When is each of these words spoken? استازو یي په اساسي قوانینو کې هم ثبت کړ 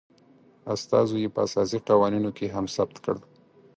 استازو 0.73 1.15
یي 1.23 1.29
په 1.35 1.39
اساسي 1.47 1.77
قوانینو 1.89 2.29
کې 2.37 2.45
هم 2.55 2.65
ثبت 2.75 2.97
کړ 3.05 3.15